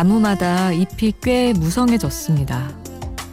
나무마다 0.00 0.72
잎이 0.72 1.12
꽤 1.20 1.52
무성해졌습니다. 1.52 2.70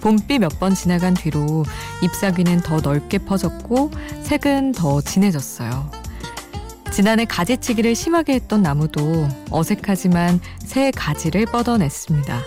봄비 0.01 0.37
몇 0.37 0.59
번 0.59 0.75
지나간 0.75 1.13
뒤로 1.13 1.63
잎사귀는 2.01 2.59
더 2.59 2.81
넓게 2.81 3.19
퍼졌고 3.19 3.91
색은 4.23 4.73
더 4.73 4.99
진해졌어요. 4.99 5.89
지난해 6.91 7.23
가지치기를 7.23 7.95
심하게 7.95 8.33
했던 8.33 8.63
나무도 8.63 9.29
어색하지만 9.49 10.41
새 10.59 10.91
가지를 10.91 11.45
뻗어냈습니다. 11.45 12.37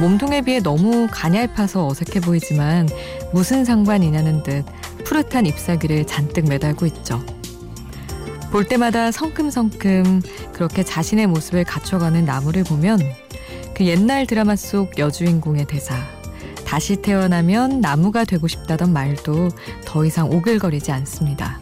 몸통에 0.00 0.42
비해 0.42 0.60
너무 0.60 1.08
가냘파서 1.10 1.86
어색해 1.86 2.20
보이지만 2.20 2.90
무슨 3.32 3.64
상관이냐는 3.64 4.42
듯 4.42 4.66
푸릇한 5.06 5.46
잎사귀를 5.46 6.06
잔뜩 6.06 6.46
매달고 6.46 6.84
있죠. 6.84 7.24
볼 8.50 8.66
때마다 8.66 9.12
성큼성큼 9.12 10.20
그렇게 10.52 10.82
자신의 10.82 11.28
모습을 11.28 11.64
갖춰가는 11.64 12.24
나무를 12.24 12.64
보면 12.64 12.98
그 13.80 13.86
옛날 13.86 14.26
드라마 14.26 14.56
속 14.56 14.98
여주인공의 14.98 15.64
대사 15.64 15.96
다시 16.66 16.96
태어나면 16.96 17.80
나무가 17.80 18.26
되고 18.26 18.46
싶다던 18.46 18.92
말도 18.92 19.48
더 19.86 20.04
이상 20.04 20.30
오글거리지 20.30 20.92
않습니다. 20.92 21.58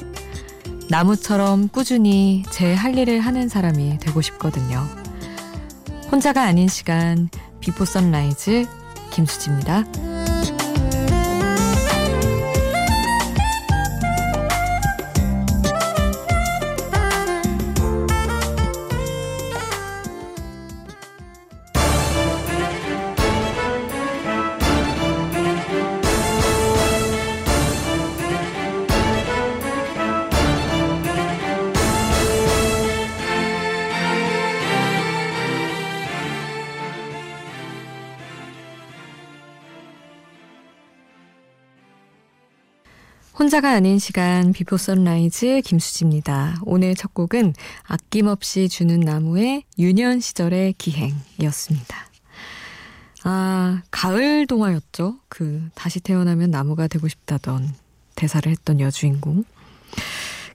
나무처럼 0.91 1.69
꾸준히 1.69 2.43
제 2.51 2.75
할 2.75 2.99
일을 2.99 3.21
하는 3.21 3.49
사람이 3.49 4.01
되고 4.01 4.21
싶거든요. 4.21 4.85
혼자가 6.11 6.43
아닌 6.43 6.67
시간 6.67 7.29
비포 7.61 7.85
선라이즈 7.85 8.67
김수지입니다. 9.13 9.85
혼자가 43.49 43.71
아닌 43.73 43.99
시간 43.99 44.53
비포 44.53 44.77
선라이즈 44.77 45.63
김수지입니다. 45.65 46.61
오늘 46.67 46.95
첫 46.95 47.15
곡은 47.15 47.55
아낌없이 47.85 48.69
주는 48.69 49.01
나무의 49.01 49.63
유년 49.79 50.21
시절의 50.21 50.75
기행이었습니다. 50.77 51.97
아, 53.25 53.81
가을 53.91 54.47
동화였죠. 54.47 55.21
그 55.31 55.67
다시 55.75 55.99
태어나면 56.01 56.51
나무가 56.51 56.89
되고 56.89 57.09
싶다던 57.09 57.73
대사를 58.17 58.53
했던 58.53 58.81
여주인공. 58.81 59.45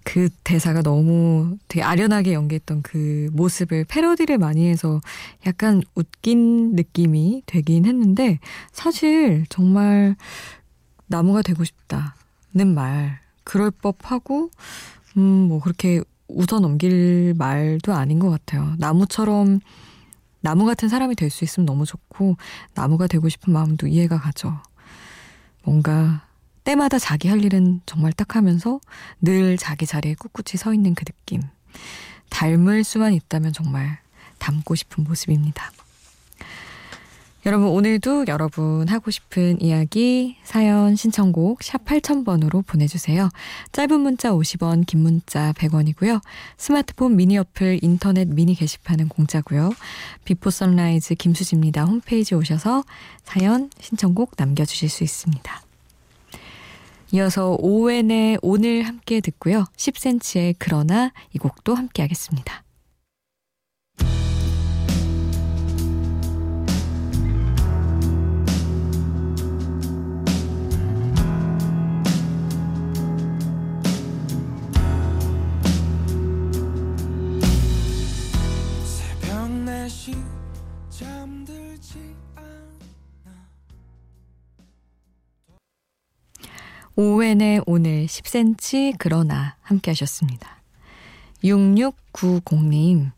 그 0.03 0.29
대사가 0.43 0.83
너무 0.83 1.57
되게 1.67 1.81
아련하게 1.81 2.33
연기했던 2.33 2.83
그 2.83 3.27
모습을 3.33 3.85
패러디를 3.85 4.37
많이 4.37 4.69
해서 4.69 5.01
약간 5.47 5.81
웃긴 5.95 6.75
느낌이 6.75 7.41
되긴 7.47 7.87
했는데 7.87 8.37
사실 8.71 9.47
정말 9.49 10.15
나무가 11.07 11.41
되고 11.41 11.63
싶다. 11.63 12.17
는 12.53 12.73
말. 12.73 13.19
그럴 13.43 13.71
법하고, 13.71 14.51
음, 15.17 15.21
뭐, 15.21 15.59
그렇게 15.59 16.01
웃어 16.27 16.59
넘길 16.59 17.33
말도 17.37 17.93
아닌 17.93 18.19
것 18.19 18.29
같아요. 18.29 18.75
나무처럼, 18.77 19.59
나무 20.41 20.65
같은 20.65 20.89
사람이 20.89 21.15
될 21.15 21.29
수 21.29 21.43
있으면 21.43 21.65
너무 21.65 21.85
좋고, 21.85 22.37
나무가 22.73 23.07
되고 23.07 23.27
싶은 23.29 23.53
마음도 23.53 23.87
이해가 23.87 24.19
가죠. 24.19 24.59
뭔가, 25.63 26.25
때마다 26.63 26.99
자기 26.99 27.27
할 27.27 27.43
일은 27.43 27.81
정말 27.85 28.13
딱 28.13 28.35
하면서 28.35 28.79
늘 29.21 29.57
자기 29.57 29.85
자리에 29.85 30.15
꿋꿋이 30.15 30.57
서 30.57 30.73
있는 30.73 30.95
그 30.95 31.03
느낌. 31.05 31.41
닮을 32.29 32.83
수만 32.83 33.13
있다면 33.13 33.53
정말 33.53 33.99
닮고 34.39 34.75
싶은 34.75 35.03
모습입니다. 35.03 35.71
여러분 37.45 37.67
오늘도 37.67 38.25
여러분 38.29 38.87
하고 38.87 39.11
싶은 39.11 39.61
이야기 39.61 40.37
사연 40.43 40.95
신청곡 40.95 41.61
샵 41.61 41.83
8000번으로 41.83 42.65
보내주세요. 42.65 43.29
짧은 43.73 43.99
문자 43.99 44.31
50원 44.31 44.85
긴 44.85 45.01
문자 45.01 45.51
100원이고요. 45.51 46.21
스마트폰 46.55 47.17
미니 47.17 47.37
어플 47.37 47.79
인터넷 47.81 48.29
미니 48.29 48.55
게시판은 48.55 49.09
공짜고요. 49.09 49.73
비포 50.23 50.51
선라이즈 50.51 51.15
김수지입니다. 51.15 51.83
홈페이지 51.83 52.33
오셔서 52.33 52.85
사연 53.23 53.69
신청곡 53.77 54.35
남겨주실 54.37 54.87
수 54.87 55.03
있습니다. 55.03 55.61
이어서 57.11 57.57
오웬의 57.59 58.39
오늘 58.41 58.83
함께 58.83 59.19
듣고요. 59.19 59.65
10cm의 59.75 60.55
그러나 60.59 61.11
이 61.33 61.39
곡도 61.39 61.75
함께 61.75 62.03
하겠습니다. 62.03 62.63
오웬의 87.03 87.63
오늘 87.65 88.05
10cm 88.05 88.95
그러나 88.97 89.57
함께 89.61 89.91
하셨습니다. 89.91 90.61
6690님, 91.43 93.11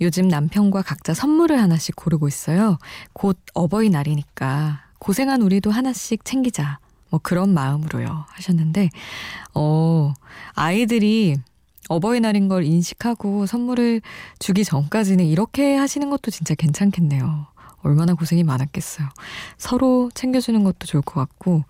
요즘 0.00 0.28
남편과 0.28 0.80
각자 0.80 1.12
선물을 1.12 1.60
하나씩 1.60 1.94
고르고 1.96 2.28
있어요. 2.28 2.78
곧 3.12 3.38
어버이날이니까 3.52 4.84
고생한 4.98 5.42
우리도 5.42 5.70
하나씩 5.70 6.24
챙기자. 6.24 6.78
뭐 7.10 7.20
그런 7.22 7.52
마음으로요. 7.52 8.24
하셨는데, 8.28 8.88
어, 9.52 10.14
아이들이 10.54 11.36
어버이날인 11.90 12.48
걸 12.48 12.64
인식하고 12.64 13.44
선물을 13.44 14.00
주기 14.38 14.64
전까지는 14.64 15.26
이렇게 15.26 15.76
하시는 15.76 16.08
것도 16.08 16.30
진짜 16.30 16.54
괜찮겠네요. 16.54 17.48
얼마나 17.86 18.14
고생이 18.14 18.44
많았겠어요. 18.44 19.08
서로 19.58 20.10
챙겨주는 20.14 20.62
것도 20.64 20.86
좋을 20.86 21.02
것 21.02 21.14
같고, 21.14 21.64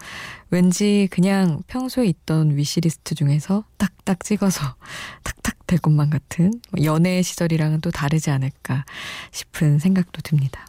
왠지 0.51 1.09
그냥 1.11 1.63
평소에 1.67 2.07
있던 2.07 2.57
wishlist 2.57 3.15
중에서 3.15 3.65
딱딱 3.77 4.25
찍어서 4.25 4.77
탁탁 5.23 5.67
될 5.67 5.79
것만 5.79 6.11
같은 6.11 6.53
뭐 6.71 6.85
연애 6.85 7.23
시절이랑은 7.23 7.81
또 7.81 7.91
다르지 7.91 8.31
않을까 8.31 8.85
싶은 9.31 9.79
생각도 9.79 10.23
듭니다. 10.23 10.67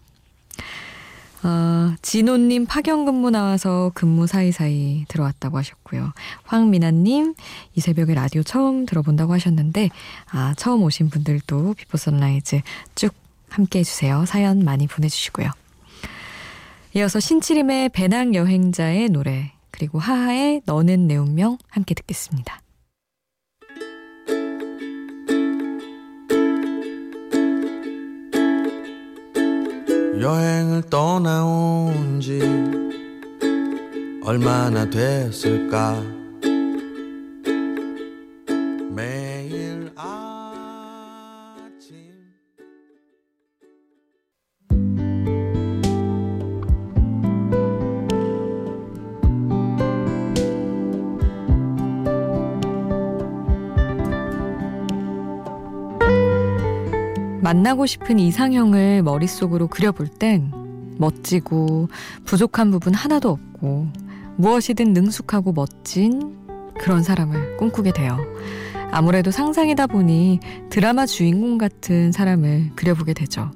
어, 1.44 1.94
진호님 2.02 2.66
파견 2.66 3.06
근무 3.06 3.30
나와서 3.30 3.92
근무 3.94 4.26
사이사이 4.26 5.06
들어왔다고 5.08 5.58
하셨고요. 5.58 6.12
황미나님 6.44 7.36
이 7.76 7.80
새벽에 7.80 8.16
라디오 8.16 8.42
처음 8.44 8.86
들어본다고 8.86 9.34
하셨는데 9.34 9.90
아 10.32 10.54
처음 10.58 10.84
오신 10.84 11.10
분들도 11.10 11.76
비포 11.76 11.98
선라이즈 11.98 12.62
쭉 12.96 13.14
함께 13.50 13.80
해주세요. 13.80 14.26
사연 14.26 14.64
많이 14.64 14.88
보내주시고요. 14.88 15.50
이어서 16.96 17.20
신치림의 17.20 17.90
배낭 17.90 18.34
여행자의 18.34 19.10
노래 19.10 19.52
그리고 19.72 20.00
하하의 20.00 20.62
너는 20.66 21.08
내 21.08 21.16
운명 21.16 21.58
함께 21.70 21.94
듣겠습니다. 21.94 22.62
여행을 30.20 30.90
떠나온 30.90 32.20
지 32.20 32.42
얼마나 34.24 34.90
됐을까 34.90 36.17
만나고 57.48 57.86
싶은 57.86 58.20
이상형을 58.20 59.04
머릿속으로 59.04 59.68
그려볼 59.68 60.10
땐 60.10 60.52
멋지고 60.98 61.88
부족한 62.26 62.72
부분 62.72 62.94
하나도 62.94 63.30
없고 63.30 63.88
무엇이든 64.36 64.92
능숙하고 64.92 65.54
멋진 65.54 66.36
그런 66.78 67.04
사람을 67.04 67.56
꿈꾸게 67.56 67.94
돼요. 67.94 68.18
아무래도 68.92 69.32
상상이다 69.32 69.88
보니 69.88 70.42
드라마 70.70 71.06
주인공 71.06 71.58
같은 71.58 72.12
사람을 72.12 72.72
그려보게 72.76 73.14
되죠. 73.14 73.50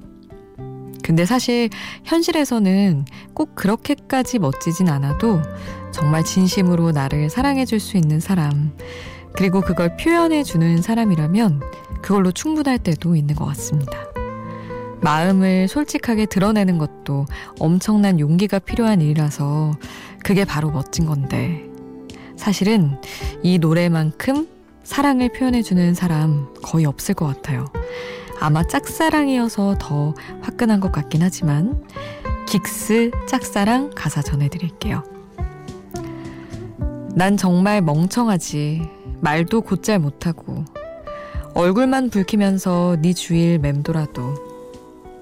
그 0.56 1.02
근데 1.02 1.26
사실 1.26 1.68
현실에서는 2.04 3.04
꼭 3.34 3.54
그렇게까지 3.54 4.38
멋지진 4.38 4.88
않아도 4.88 5.42
정말 5.90 6.24
진심으로 6.24 6.92
나를 6.92 7.28
사랑해줄 7.28 7.78
수 7.78 7.98
있는 7.98 8.20
사람, 8.20 8.72
그리고 9.34 9.60
그걸 9.60 9.96
표현해주는 9.98 10.80
사람이라면 10.80 11.60
그걸로 12.02 12.32
충분할 12.32 12.78
때도 12.78 13.16
있는 13.16 13.34
것 13.34 13.44
같습니다. 13.46 13.92
마음을 15.00 15.66
솔직하게 15.68 16.26
드러내는 16.26 16.78
것도 16.78 17.26
엄청난 17.58 18.20
용기가 18.20 18.58
필요한 18.58 19.00
일이라서 19.00 19.72
그게 20.22 20.44
바로 20.44 20.70
멋진 20.70 21.06
건데 21.06 21.64
사실은 22.36 23.00
이 23.42 23.58
노래만큼 23.58 24.48
사랑을 24.84 25.32
표현해주는 25.32 25.94
사람 25.94 26.52
거의 26.62 26.86
없을 26.86 27.14
것 27.14 27.26
같아요. 27.26 27.66
아마 28.40 28.64
짝사랑이어서 28.64 29.76
더 29.80 30.14
화끈한 30.40 30.80
것 30.80 30.90
같긴 30.90 31.22
하지만 31.22 31.84
긱스 32.46 33.12
짝사랑 33.28 33.90
가사 33.94 34.22
전해드릴게요. 34.22 35.04
난 37.14 37.36
정말 37.36 37.80
멍청하지. 37.82 38.82
말도 39.20 39.60
곧잘 39.60 40.00
못하고 40.00 40.64
얼굴만 41.54 42.10
붉히면서 42.10 42.96
네 43.02 43.12
주위를 43.12 43.58
맴돌아도 43.58 44.34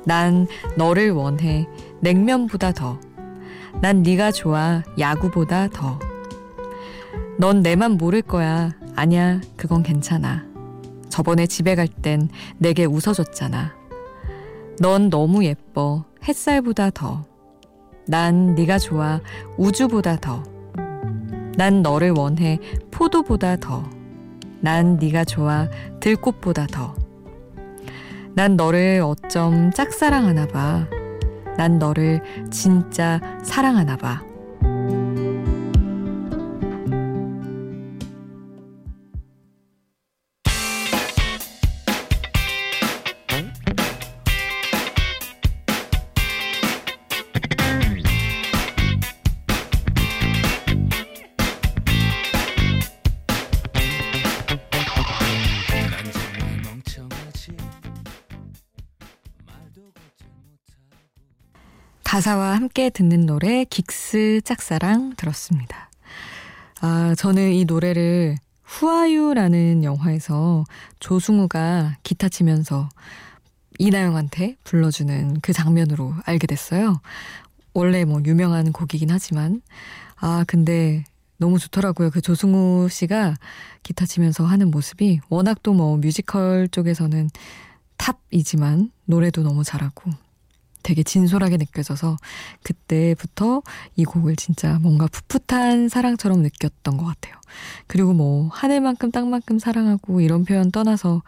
난 0.04 0.46
너를 0.76 1.10
원해 1.10 1.66
냉면보다 2.00 2.72
더. 2.72 2.98
난 3.80 4.02
네가 4.02 4.32
좋아 4.32 4.82
야구보다 4.98 5.68
더. 5.68 5.98
넌 7.38 7.62
내만 7.62 7.92
모를 7.92 8.22
거야. 8.22 8.70
아냐, 8.96 9.40
그건 9.56 9.82
괜찮아. 9.82 10.44
저번에 11.08 11.46
집에 11.46 11.74
갈 11.74 11.88
땐 11.88 12.28
내게 12.58 12.84
웃어줬잖아. 12.84 13.74
넌 14.80 15.10
너무 15.10 15.44
예뻐. 15.44 16.04
햇살보다 16.26 16.90
더. 16.90 17.24
난 18.06 18.54
네가 18.54 18.78
좋아. 18.78 19.20
우주보다 19.56 20.16
더. 20.16 20.42
난 21.56 21.82
너를 21.82 22.12
원해. 22.12 22.58
포도보다 22.90 23.56
더. 23.56 23.84
난 24.60 24.96
네가 24.96 25.24
좋아. 25.24 25.68
들꽃보다 26.00 26.66
더. 26.66 26.94
난 28.34 28.56
너를 28.56 29.02
어쩜 29.04 29.70
짝사랑하나 29.72 30.46
봐. 30.46 30.86
난 31.56 31.78
너를 31.78 32.22
진짜 32.50 33.20
사랑하나 33.42 33.96
봐. 33.96 34.22
가사와 62.10 62.56
함께 62.56 62.90
듣는 62.90 63.24
노래 63.24 63.64
긱스 63.64 64.40
짝사랑 64.42 65.14
들었습니다. 65.16 65.88
아, 66.80 67.14
저는 67.16 67.52
이 67.52 67.64
노래를 67.64 68.36
후아유라는 68.64 69.84
영화에서 69.84 70.64
조승우가 70.98 71.98
기타 72.02 72.28
치면서 72.28 72.88
이나영한테 73.78 74.56
불러주는 74.64 75.40
그 75.40 75.52
장면으로 75.52 76.12
알게 76.24 76.48
됐어요. 76.48 77.00
원래 77.74 78.04
뭐 78.04 78.20
유명한 78.26 78.72
곡이긴 78.72 79.12
하지만 79.12 79.62
아 80.16 80.44
근데 80.48 81.04
너무 81.36 81.60
좋더라고요. 81.60 82.10
그 82.10 82.20
조승우 82.20 82.88
씨가 82.88 83.36
기타 83.84 84.04
치면서 84.04 84.44
하는 84.46 84.72
모습이 84.72 85.20
워낙 85.28 85.62
또 85.62 85.74
뭐 85.74 85.96
뮤지컬 85.96 86.66
쪽에서는 86.66 87.30
탑이지만 87.98 88.90
노래도 89.04 89.44
너무 89.44 89.62
잘하고 89.62 90.10
되게 90.82 91.02
진솔하게 91.02 91.56
느껴져서 91.56 92.16
그때부터 92.62 93.62
이 93.96 94.04
곡을 94.04 94.36
진짜 94.36 94.78
뭔가 94.80 95.06
풋풋한 95.06 95.88
사랑처럼 95.88 96.42
느꼈던 96.42 96.96
것 96.96 97.04
같아요. 97.04 97.34
그리고 97.86 98.12
뭐 98.12 98.48
하늘만큼 98.52 99.10
땅만큼 99.10 99.58
사랑하고 99.58 100.20
이런 100.20 100.44
표현 100.44 100.70
떠나서 100.70 101.22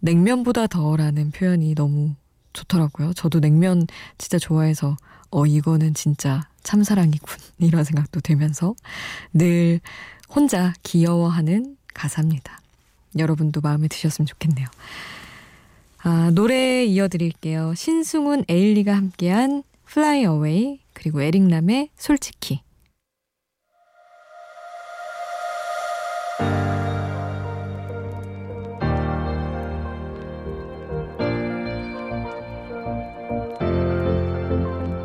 냉면보다 0.00 0.66
더라는 0.66 1.30
표현이 1.32 1.74
너무 1.74 2.14
좋더라고요. 2.52 3.12
저도 3.14 3.40
냉면 3.40 3.86
진짜 4.16 4.38
좋아해서 4.38 4.96
어 5.30 5.46
이거는 5.46 5.94
진짜 5.94 6.48
참사랑이군 6.62 7.36
이런 7.58 7.84
생각도 7.84 8.20
들면서 8.20 8.74
늘 9.32 9.80
혼자 10.28 10.72
귀여워하는 10.82 11.76
가사입니다. 11.94 12.60
여러분도 13.16 13.60
마음에 13.60 13.88
드셨으면 13.88 14.26
좋겠네요. 14.26 14.66
아, 16.00 16.30
노래 16.32 16.84
이어드릴게요. 16.84 17.74
신승훈, 17.74 18.44
에일리가 18.48 18.94
함께한 18.94 19.64
Fly 19.90 20.20
Away 20.20 20.80
그리고 20.92 21.22
에릭남의 21.22 21.90
솔직히 21.96 22.60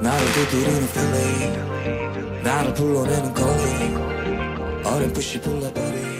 나를 0.02 0.26
두드리는 0.34 0.88
feeling 0.94 2.44
나를 2.44 2.74
불러내는 2.74 3.36
calling 3.36 3.98
어렴풋이 4.86 5.42
불러버린 5.42 6.13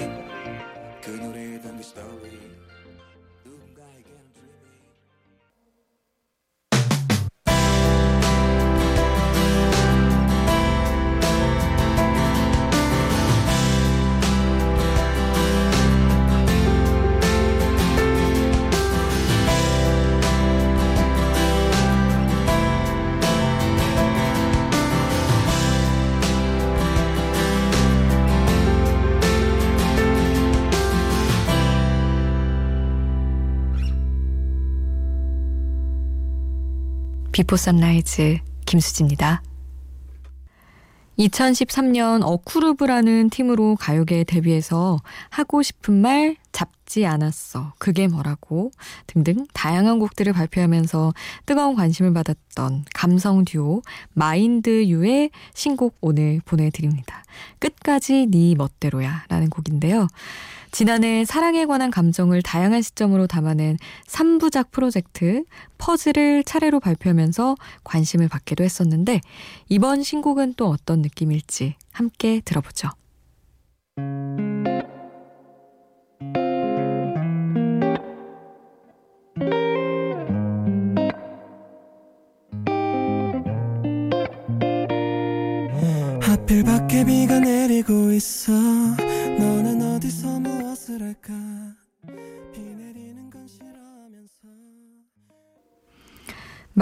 비포 37.34 37.58
선라이즈 37.58 38.38
김수지입니다. 38.68 39.42
2013년 41.18 42.22
어쿠루브라는 42.24 43.32
팀으로 43.32 43.76
가요계에 43.76 44.24
데뷔해서 44.24 45.00
하고 45.30 45.64
싶은 45.64 45.96
말 45.96 46.38
잡지 46.52 47.08
않았어. 47.08 47.74
그게 47.80 48.08
뭐라고 48.08 48.70
등등 49.08 49.48
다양한 49.54 49.98
곡들을 49.98 50.32
발표하면서 50.32 51.14
뜨거운 51.48 51.76
관심을 51.76 52.14
받았던 52.14 52.86
감성 52.94 53.46
듀오 53.46 53.82
마인드 54.14 54.86
유의 54.86 55.32
신곡 55.56 55.98
오늘 56.02 56.40
보내드립니다. 56.46 57.24
끝까지 57.58 58.28
네 58.30 58.54
멋대로야 58.56 59.26
라는 59.30 59.50
곡인데요. 59.50 60.08
지난해 60.74 61.24
사랑에 61.24 61.68
관한 61.68 61.92
감정을 61.92 62.42
다양한 62.42 62.82
시점으로 62.82 63.28
담아낸 63.28 63.78
3부작 64.08 64.72
프로젝트 64.72 65.44
퍼즐을 65.78 66.44
차례로 66.44 66.80
발표하면서 66.80 67.56
관심을 67.84 68.28
받기도 68.28 68.64
했었는데 68.64 69.22
이번 69.70 70.02
신곡은 70.02 70.56
또 70.56 70.70
어떤 70.70 71.04
느낌일지 71.04 71.76
함께 71.92 72.42
들어보죠. 72.44 72.90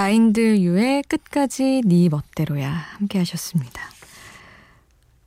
마인드 0.02 0.58
유의 0.58 1.04
끝까지 1.04 1.84
네 1.86 2.10
멋대로야 2.10 2.72
함께 2.72 3.20
하셨습니다 3.20 3.84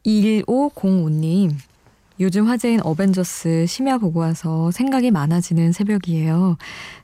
1505님 0.04 1.52
요즘 2.18 2.48
화제인 2.48 2.80
어벤져스 2.82 3.66
심야 3.68 3.98
보고 3.98 4.18
와서 4.18 4.72
생각이 4.72 5.12
많아지는 5.12 5.70
새벽이에요. 5.70 6.56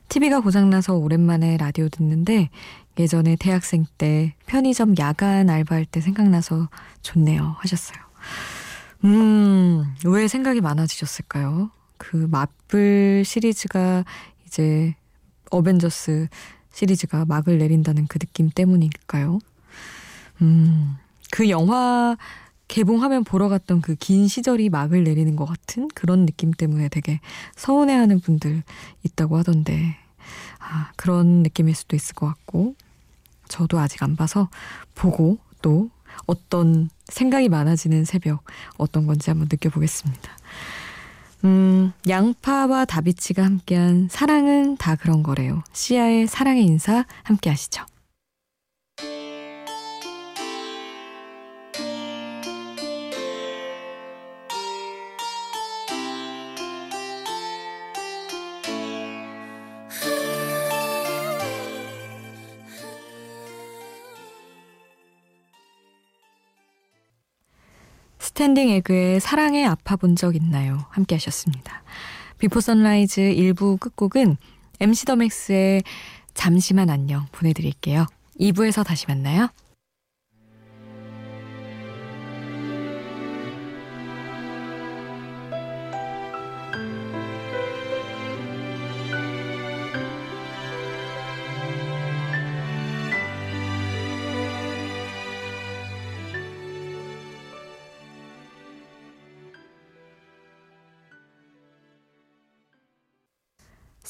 TV가 0.09 0.41
고장나서 0.41 0.95
오랜만에 0.95 1.55
라디오 1.55 1.87
듣는데 1.87 2.49
예전에 2.99 3.37
대학생 3.39 3.85
때 3.97 4.35
편의점 4.47 4.95
야간 4.99 5.49
알바할 5.49 5.85
때 5.85 6.01
생각나서 6.01 6.67
좋네요. 7.01 7.55
하셨어요. 7.59 7.99
음, 9.05 9.85
왜 10.03 10.27
생각이 10.27 10.59
많아지셨을까요? 10.59 11.71
그 11.97 12.27
마블 12.29 13.23
시리즈가 13.25 14.03
이제 14.45 14.93
어벤져스 15.51 16.27
시리즈가 16.71 17.25
막을 17.25 17.57
내린다는 17.57 18.07
그 18.07 18.19
느낌 18.19 18.49
때문일까요? 18.49 19.39
음, 20.41 20.95
그 21.31 21.49
영화 21.49 22.17
개봉하면 22.67 23.25
보러 23.25 23.49
갔던 23.49 23.81
그 23.81 23.95
긴 23.95 24.27
시절이 24.27 24.69
막을 24.69 25.03
내리는 25.03 25.35
것 25.35 25.45
같은 25.45 25.89
그런 25.93 26.25
느낌 26.25 26.51
때문에 26.51 26.87
되게 26.89 27.19
서운해하는 27.55 28.21
분들 28.21 28.63
있다고 29.03 29.37
하던데, 29.37 29.97
아, 30.59 30.91
그런 30.95 31.43
느낌일 31.43 31.75
수도 31.75 31.95
있을 31.95 32.15
것 32.15 32.27
같고, 32.27 32.75
저도 33.49 33.77
아직 33.79 34.01
안 34.03 34.15
봐서 34.15 34.49
보고 34.95 35.37
또 35.61 35.89
어떤 36.27 36.89
생각이 37.05 37.49
많아지는 37.49 38.05
새벽 38.05 38.43
어떤 38.77 39.05
건지 39.05 39.29
한번 39.29 39.49
느껴보겠습니다. 39.51 40.31
음, 41.43 41.91
양파와 42.07 42.85
다비치가 42.85 43.43
함께한 43.43 44.07
사랑은 44.11 44.77
다 44.77 44.95
그런 44.95 45.23
거래요. 45.23 45.63
시아의 45.73 46.27
사랑의 46.27 46.63
인사 46.65 47.05
함께 47.23 47.49
하시죠. 47.49 47.83
스탠딩 68.51 68.69
에그의 68.69 69.19
사랑에 69.21 69.65
아파 69.65 69.95
본 69.95 70.15
적 70.15 70.35
있나요? 70.35 70.85
함께 70.89 71.15
하셨습니다. 71.15 71.83
비포 72.37 72.59
선라이즈 72.59 73.21
1부 73.21 73.79
끝곡은 73.79 74.35
MC 74.81 75.05
더맥스의 75.05 75.83
잠시만 76.33 76.89
안녕 76.89 77.27
보내드릴게요. 77.31 78.07
2부에서 78.39 78.83
다시 78.85 79.05
만나요. 79.07 79.47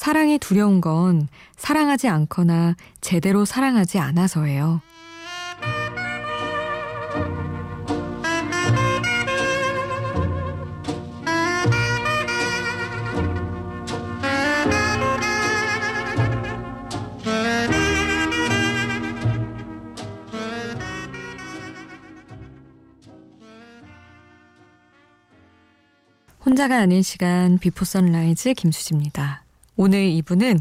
사랑이 0.01 0.39
두려운 0.39 0.81
건 0.81 1.27
사랑하지 1.57 2.07
않거나 2.07 2.75
제대로 3.01 3.45
사랑하지 3.45 3.99
않아서예요. 3.99 4.81
혼자가 26.43 26.79
아닌 26.79 27.03
시간 27.03 27.59
비포 27.59 27.85
선라이즈 27.85 28.55
김수지입니다. 28.55 29.43
오늘 29.83 30.05
이분은 30.05 30.59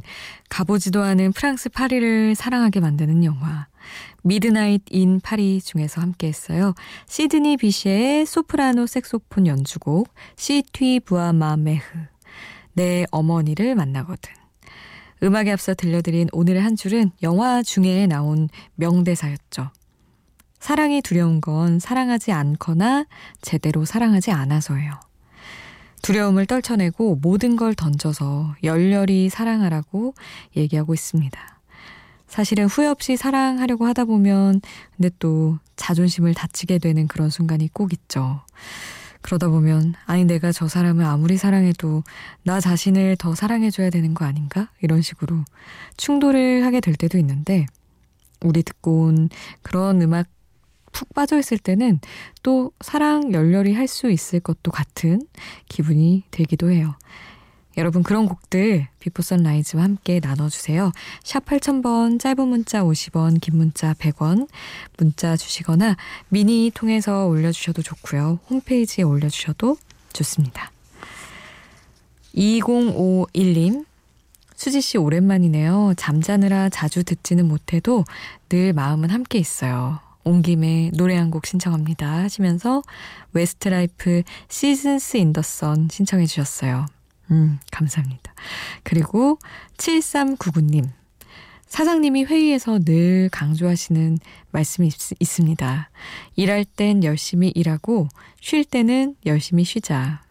가보지도 0.48 1.02
않은 1.02 1.32
프랑스 1.32 1.68
파리를 1.68 2.34
사랑하게 2.34 2.80
만드는 2.80 3.22
영화 3.24 3.66
미드나잇 4.22 4.80
인 4.88 5.20
파리 5.20 5.60
중에서 5.60 6.00
함께 6.00 6.26
했어요. 6.26 6.72
시드니 7.06 7.58
베셰의 7.58 8.24
소프라노 8.24 8.86
색소폰 8.86 9.46
연주곡 9.46 10.08
Si 10.36 10.68
tu 10.68 11.00
vois 11.00 11.34
ma 11.34 11.58
mère 11.58 11.82
내 12.72 13.04
어머니를 13.10 13.74
만나거든. 13.74 14.32
음악에 15.22 15.52
앞서 15.52 15.74
들려드린 15.74 16.28
오늘의 16.32 16.62
한 16.62 16.74
줄은 16.74 17.10
영화 17.22 17.62
중에 17.62 18.06
나온 18.06 18.48
명대사였죠. 18.76 19.70
사랑이 20.60 21.02
두려운 21.02 21.42
건 21.42 21.78
사랑하지 21.78 22.32
않거나 22.32 23.04
제대로 23.42 23.84
사랑하지 23.84 24.30
않아서예요. 24.30 25.09
두려움을 26.02 26.46
떨쳐내고 26.46 27.16
모든 27.22 27.56
걸 27.56 27.74
던져서 27.74 28.56
열렬히 28.64 29.28
사랑하라고 29.28 30.14
얘기하고 30.56 30.94
있습니다. 30.94 31.60
사실은 32.26 32.66
후회 32.66 32.86
없이 32.86 33.16
사랑하려고 33.16 33.86
하다 33.86 34.04
보면 34.04 34.60
근데 34.96 35.10
또 35.18 35.58
자존심을 35.76 36.34
다치게 36.34 36.78
되는 36.78 37.08
그런 37.08 37.28
순간이 37.28 37.68
꼭 37.72 37.92
있죠. 37.92 38.40
그러다 39.22 39.48
보면 39.48 39.94
아니 40.06 40.24
내가 40.24 40.52
저 40.52 40.68
사람을 40.68 41.04
아무리 41.04 41.36
사랑해도 41.36 42.02
나 42.44 42.60
자신을 42.60 43.16
더 43.16 43.34
사랑해줘야 43.34 43.90
되는 43.90 44.14
거 44.14 44.24
아닌가? 44.24 44.70
이런 44.80 45.02
식으로 45.02 45.44
충돌을 45.96 46.64
하게 46.64 46.80
될 46.80 46.94
때도 46.94 47.18
있는데 47.18 47.66
우리 48.40 48.62
듣고 48.62 49.02
온 49.02 49.28
그런 49.62 50.00
음악 50.00 50.26
푹 50.92 51.12
빠져 51.14 51.38
있을 51.38 51.58
때는 51.58 52.00
또 52.42 52.72
사랑 52.80 53.32
열렬히 53.32 53.74
할 53.74 53.86
수 53.86 54.10
있을 54.10 54.40
것도 54.40 54.70
같은 54.70 55.20
기분이 55.68 56.22
들기도 56.30 56.70
해요. 56.70 56.94
여러분 57.76 58.02
그런 58.02 58.26
곡들 58.26 58.88
비포 58.98 59.22
선라이즈와 59.22 59.82
함께 59.82 60.20
나눠주세요. 60.22 60.92
샵 61.22 61.44
8000번 61.44 62.18
짧은 62.20 62.46
문자 62.46 62.82
50원 62.82 63.40
긴 63.40 63.56
문자 63.56 63.94
100원 63.94 64.48
문자 64.98 65.36
주시거나 65.36 65.96
미니 66.28 66.70
통해서 66.74 67.26
올려주셔도 67.26 67.82
좋고요. 67.82 68.40
홈페이지에 68.50 69.04
올려주셔도 69.04 69.76
좋습니다. 70.12 70.70
2051님 72.34 73.84
수지 74.54 74.80
씨 74.80 74.98
오랜만이네요. 74.98 75.94
잠자느라 75.96 76.68
자주 76.68 77.02
듣지는 77.02 77.48
못해도 77.48 78.04
늘 78.48 78.72
마음은 78.72 79.10
함께 79.10 79.38
있어요. 79.38 80.00
온 80.24 80.42
김에 80.42 80.90
노래 80.94 81.16
한 81.16 81.30
곡 81.30 81.46
신청합니다 81.46 82.06
하시면서 82.22 82.82
Westlife 83.32 84.22
Seasons 84.48 85.16
in 85.16 85.34
the 85.34 85.61
Sun 85.61 85.88
신청해 85.90 86.26
주셨어요. 86.26 86.86
음, 87.30 87.58
감사합니다. 87.70 88.34
그리고 88.82 89.38
7399님. 89.78 90.88
사장님이 91.68 92.24
회의에서 92.24 92.80
늘 92.80 93.28
강조하시는 93.30 94.18
말씀이 94.50 94.88
있, 94.88 94.94
있습니다. 95.20 95.90
일할 96.34 96.64
땐 96.64 97.04
열심히 97.04 97.52
일하고 97.54 98.08
쉴 98.40 98.64
때는 98.64 99.14
열심히 99.26 99.62
쉬자. 99.62 100.22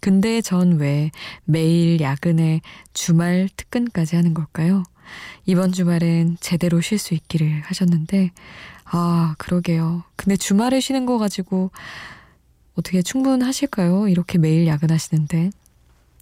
근데 0.00 0.40
전 0.40 0.78
왜 0.78 1.10
매일 1.44 2.00
야근에 2.00 2.60
주말 2.92 3.48
특근까지 3.56 4.14
하는 4.14 4.34
걸까요? 4.34 4.84
이번 5.46 5.72
주말엔 5.72 6.36
제대로 6.40 6.80
쉴 6.80 6.98
수 6.98 7.14
있기를 7.14 7.62
하셨는데 7.62 8.30
아, 8.84 9.34
그러게요. 9.38 10.04
근데 10.16 10.36
주말에 10.36 10.80
쉬는 10.80 11.06
거 11.06 11.18
가지고 11.18 11.70
어떻게 12.76 13.02
충분하실까요? 13.02 14.08
이렇게 14.08 14.38
매일 14.38 14.66
야근하시는데. 14.66 15.50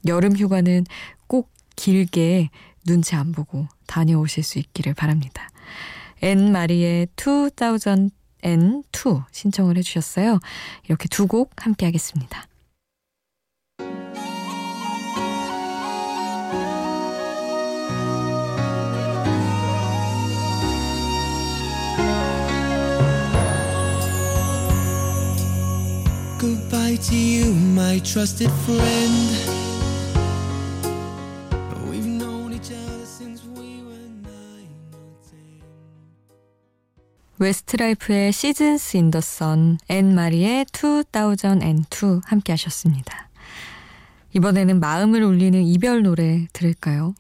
여름 0.07 0.37
휴가는 0.37 0.85
꼭 1.27 1.51
길게 1.77 2.51
눈치 2.87 3.15
안 3.15 3.33
보고 3.33 3.67
다녀오실 3.87 4.43
수 4.43 4.59
있기를 4.59 4.95
바랍니다. 4.95 5.49
Anne-Marie의 6.21 7.09
2002 7.17 8.11
신청을 9.33 9.77
해주셨어요. 9.79 10.41
이렇게 10.87 11.09
두 11.09 11.27
곡 11.27 11.65
함께 11.65 11.87
하겠습니다. 11.87 12.47
To 27.03 27.17
you, 27.17 27.53
my 27.75 27.99
trusted 28.01 28.51
friend. 28.65 29.63
Westlife의 37.39 38.33
Seasons 38.33 38.97
in 38.97 39.11
the 39.11 39.21
Sun, 39.21 39.79
Anne-Marie의 39.89 40.67
2002 40.73 42.21
함께 42.25 42.53
하셨습니다. 42.53 43.31
이번에는 44.33 44.79
마음을 44.79 45.25
울리는 45.25 45.61
이별 45.61 46.03
노래 46.05 46.47
들을까요? 46.53 47.15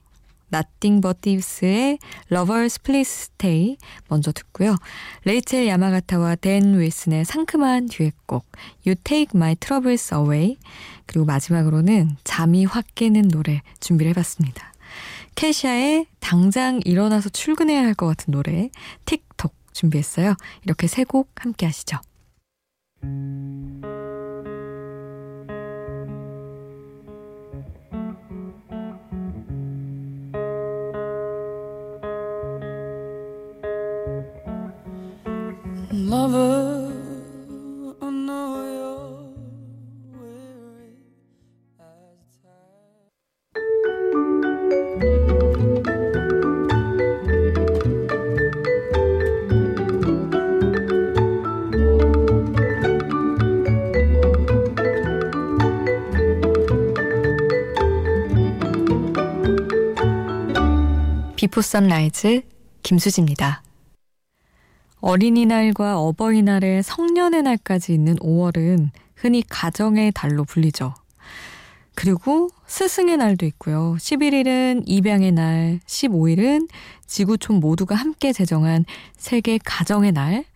Nothing 0.52 1.00
But 1.00 1.20
Thieves의 1.22 1.98
Lovers 2.30 2.80
Please 2.82 3.10
Stay 3.34 3.76
먼저 4.08 4.32
듣고요. 4.32 4.76
레이첼 5.24 5.66
야마가타와 5.66 6.36
댄 6.36 6.78
윌슨의 6.78 7.24
상큼한 7.24 7.86
듀엣곡 7.88 8.44
You 8.86 8.94
Take 9.02 9.32
My 9.34 9.54
Troubles 9.56 10.14
Away 10.14 10.56
그리고 11.06 11.24
마지막으로는 11.26 12.16
잠이 12.24 12.64
확 12.64 12.84
깨는 12.94 13.28
노래 13.28 13.62
준비를 13.80 14.10
해봤습니다. 14.10 14.72
캐시아의 15.34 16.06
당장 16.20 16.80
일어나서 16.84 17.30
출근해야 17.30 17.82
할 17.82 17.94
것 17.94 18.06
같은 18.06 18.32
노래 18.32 18.70
틱톡 19.06 19.54
준비했어요. 19.72 20.34
이렇게 20.64 20.86
세 20.86 21.04
곡 21.04 21.30
함께 21.36 21.66
하시죠. 21.66 21.96
비포 61.52 61.60
선라이즈 61.60 62.40
김수지입니다. 62.82 63.62
어린이날과 65.02 65.98
어버이날에 65.98 66.80
성년의 66.80 67.42
날까지 67.42 67.92
있는 67.92 68.16
5월은 68.16 68.88
흔히 69.14 69.44
가정의 69.46 70.12
달로 70.12 70.44
불리죠. 70.44 70.94
그리고 71.94 72.48
스승의 72.66 73.18
날도 73.18 73.44
있고요. 73.44 73.96
11일은 73.98 74.84
입양의 74.86 75.32
날, 75.32 75.80
15일은 75.84 76.70
지구촌 77.06 77.60
모두가 77.60 77.96
함께 77.96 78.32
제정한 78.32 78.86
세계 79.18 79.58
가정의 79.62 80.12
날, 80.12 80.46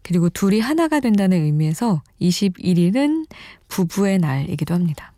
그리고 0.00 0.30
둘이 0.30 0.60
하나가 0.60 1.00
된다는 1.00 1.42
의미에서 1.42 2.02
21일은 2.22 3.26
부부의 3.68 4.18
날이기도 4.20 4.72
합니다. 4.72 5.12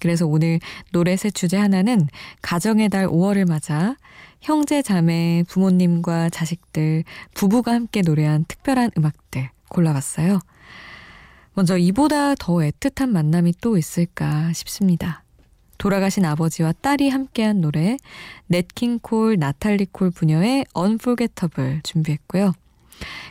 그래서 0.00 0.26
오늘 0.26 0.60
노래셋 0.92 1.34
주제 1.34 1.58
하나는 1.58 2.08
가정의 2.40 2.88
달 2.88 3.06
5월을 3.06 3.46
맞아 3.46 3.96
형제, 4.42 4.82
자매, 4.82 5.44
부모님과 5.48 6.28
자식들, 6.28 7.04
부부가 7.32 7.72
함께 7.72 8.02
노래한 8.02 8.44
특별한 8.48 8.90
음악들 8.98 9.48
골라봤어요. 9.68 10.40
먼저 11.54 11.78
이보다 11.78 12.34
더 12.34 12.54
애틋한 12.54 13.08
만남이 13.08 13.54
또 13.60 13.78
있을까 13.78 14.52
싶습니다. 14.52 15.22
돌아가신 15.78 16.24
아버지와 16.24 16.72
딸이 16.72 17.08
함께한 17.08 17.60
노래 17.60 17.96
넷킹콜, 18.48 19.36
나탈리콜 19.38 20.10
부녀의 20.10 20.66
Unforgettable 20.76 21.80
준비했고요. 21.82 22.52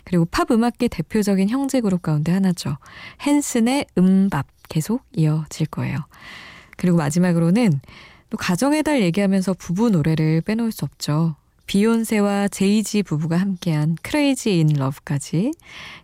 그리고 0.05 0.25
팝 0.25 0.49
음악계 0.51 0.87
대표적인 0.87 1.49
형제 1.49 1.81
그룹 1.81 2.01
가운데 2.01 2.31
하나죠. 2.31 2.77
Hanson의 3.25 3.85
MMMBop 3.97 4.47
계속 4.69 5.03
이어질 5.13 5.67
거예요. 5.67 5.97
그리고 6.77 6.97
마지막으로는 6.97 7.79
또 8.31 8.37
가정의 8.37 8.81
달 8.81 9.01
얘기하면서 9.01 9.53
부부 9.55 9.89
노래를 9.89 10.41
빼놓을 10.41 10.71
수 10.71 10.85
없죠. 10.85 11.35
Beyoncé와 11.67 12.47
Jay-Z 12.47 13.03
부부가 13.03 13.37
함께한 13.37 13.97
Crazy 14.01 14.57
in 14.59 14.67
Love까지 14.67 15.51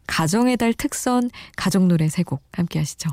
가정의 0.06 0.58
달 0.58 0.74
특선 0.74 1.32
가족 1.56 1.88
노래 1.88 2.08
세 2.10 2.24
곡 2.24 2.44
함께 2.52 2.80
하시죠. 2.80 3.10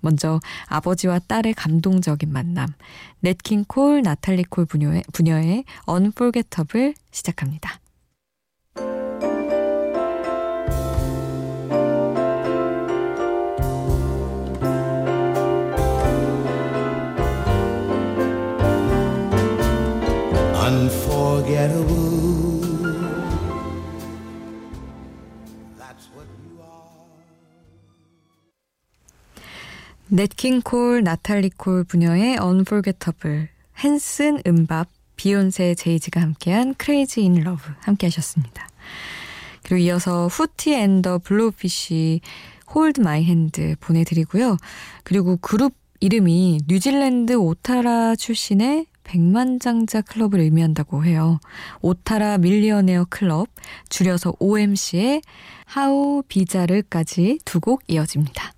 먼저 0.00 0.40
아버지와 0.66 1.18
딸의 1.18 1.52
감동적인 1.54 2.32
만남 2.32 2.68
Nat 3.20 3.40
King 3.40 3.66
Cole, 3.68 4.00
Natalie 4.02 4.44
Cole 4.44 4.64
부녀의, 4.64 5.04
부녀의 5.12 5.64
Unforgettable 5.86 6.94
시작합니다. 7.10 7.78
Nat 30.12 30.33
King 30.33 30.62
Cole, 30.62 31.02
Natalie 31.04 31.50
Cole 31.56 31.84
부녀의 31.84 32.38
Unforgettable, 32.42 33.48
Hanson 33.82 34.40
MMMBop, 34.44 34.88
Beyoncé 35.14 35.74
Jay-Z가 35.76 36.20
함께한 36.20 36.74
Crazy 36.82 37.28
in 37.28 37.40
Love 37.46 37.72
함께 37.80 38.08
하셨습니다. 38.08 38.66
그리고 39.62 39.76
이어서 39.76 40.26
Hootie & 40.26 40.74
the 40.74 41.18
Blowfish 41.18 42.22
Hold 42.74 43.00
My 43.00 43.24
Hand 43.24 43.76
보내드리고요. 43.78 44.56
그리고 45.04 45.36
그룹 45.36 45.74
이름이 46.00 46.62
뉴질랜드 46.66 47.34
오타라 47.34 48.16
출신의 48.16 48.86
백만장자 49.04 50.00
클럽을 50.00 50.40
의미한다고 50.40 51.04
해요. 51.04 51.38
Otara 51.82 52.38
Millionaires 52.38 53.06
Club, 53.10 53.48
줄여서 53.88 54.34
OMC의 54.38 55.22
하우 55.66 56.22
비자르까지 56.26 57.38
두 57.44 57.60
곡 57.60 57.82
이어집니다. 57.86 58.52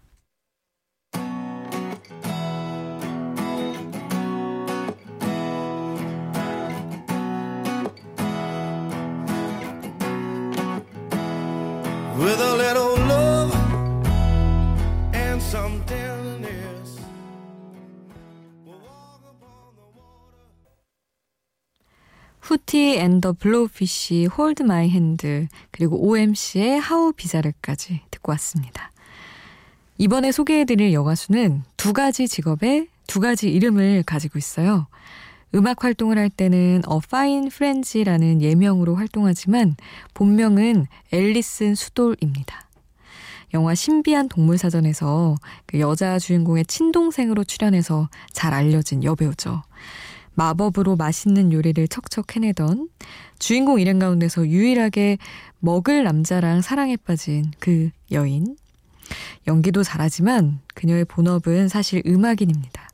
Hootie & 22.73 22.97
the 22.97 23.35
Blowfish 23.35 24.25
Hold 24.25 24.63
My 24.63 24.89
Hand 24.89 25.47
그리고 25.71 26.09
OMC의 26.09 26.81
How 26.81 27.13
Bizarre까지 27.13 28.01
듣고 28.11 28.33
왔습니다. 28.33 28.91
이번에 29.99 30.33
소개해드릴 30.33 30.95
여가수는 30.95 31.65
두 31.77 31.93
가지 31.93 32.27
직업에 32.27 32.87
두 33.07 33.21
가지 33.21 33.51
이름을 33.51 34.05
가지고 34.05 34.39
있어요. 34.39 34.87
음악 35.55 35.85
활동을 35.85 36.17
할 36.17 36.31
때는 36.31 36.81
A 36.91 36.97
Fine 37.05 37.49
Frenzy라는 37.49 38.41
예명으로 38.41 38.95
활동하지만 38.95 39.77
본명은 40.15 40.87
앨리슨 41.13 41.75
수돌입니다. 41.75 42.71
영화 43.53 43.75
신비한 43.75 44.31
동물사전에서 44.31 45.35
그 45.67 45.79
여자 45.79 46.19
주인공의 46.19 46.65
친동생으로 46.65 47.45
출연해서 47.45 48.09
잘 48.33 48.55
알려진 48.55 49.05
여배우죠. 49.05 49.63
마법으로 50.35 50.97
맛있는 50.97 51.53
요리를 51.53 51.89
척척 51.89 52.37
해내던 52.37 52.89
주인공 53.39 53.81
일행 53.81 53.99
가운데서 53.99 54.49
유일하게 54.49 55.19
먹을 55.59 56.05
남자랑 56.05 56.63
사랑에 56.63 56.97
빠진 56.97 57.51
그 57.59 57.91
여인. 58.11 58.57
연기도 59.47 59.83
잘하지만 59.83 60.61
그녀의 60.75 61.05
본업은 61.05 61.69
사실 61.69 62.03
음악인입니다. 62.07 62.89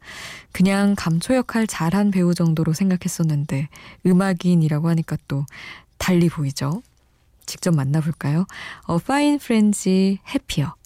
그냥 0.52 0.94
감초 0.96 1.34
역할 1.34 1.66
잘한 1.66 2.10
배우 2.10 2.34
정도로 2.34 2.72
생각했었는데 2.72 3.68
음악인이라고 4.06 4.88
하니까 4.88 5.16
또 5.28 5.44
달리 5.98 6.28
보이죠. 6.28 6.82
직접 7.46 7.74
만나볼까요? 7.74 8.46
A 8.90 8.96
Fine 8.96 9.34
Friends 9.36 9.88
Happier. 9.88 10.77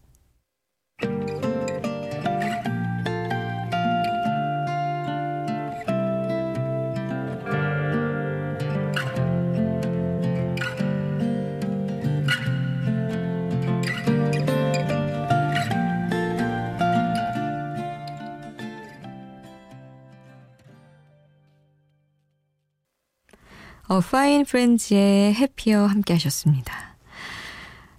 A 23.92 24.00
Fine 24.00 24.46
Frenzy의 24.46 25.34
Happier 25.34 25.84
함께 25.84 26.14
하셨습니다. 26.14 26.96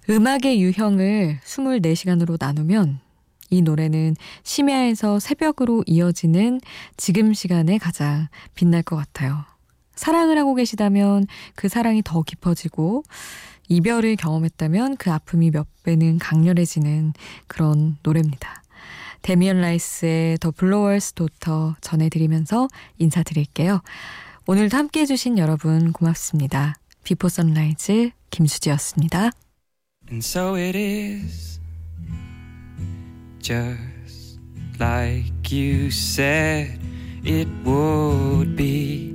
음악의 0.09 0.59
유형을 0.59 1.39
24시간으로 1.45 2.37
나누면 2.39 2.99
이 3.51 3.61
노래는 3.61 4.15
심야에서 4.41 5.19
새벽으로 5.19 5.83
이어지는 5.85 6.61
지금 6.97 7.35
시간에 7.35 7.77
가장 7.77 8.27
빛날 8.55 8.81
것 8.81 8.95
같아요. 8.95 9.45
사랑을 9.93 10.39
하고 10.39 10.55
계시다면 10.55 11.27
그 11.53 11.69
사랑이 11.69 12.01
더 12.03 12.23
깊어지고 12.23 13.03
이별을 13.69 14.15
경험했다면 14.15 14.97
그 14.97 15.11
아픔이 15.11 15.51
몇 15.51 15.67
배는 15.83 16.17
강렬해지는 16.17 17.13
그런 17.45 17.97
노래입니다. 18.01 18.63
Damien 19.21 19.61
Rice의 19.61 20.39
The 20.39 20.49
Blower's 20.49 21.13
Daughter 21.13 21.75
전해드리면서 21.81 22.67
인사드릴게요. 22.97 23.81
오늘도 24.45 24.75
함께 24.75 25.01
해주신 25.01 25.37
여러분 25.37 25.93
고맙습니다. 25.93 26.75
비포 27.05 27.29
선라이즈 27.29 28.11
김수지였습니다. 28.29 29.31
And 30.09 30.17
so 30.17 30.57
it 30.57 30.77
is 30.77 31.61
just 33.39 34.37
like 34.81 35.49
you 35.49 35.87
said 35.87 36.77
it 37.23 37.47
would 37.65 38.57
be 38.57 39.13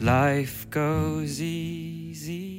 Life 0.00 0.68
goes 0.70 1.40
easy 1.40 2.55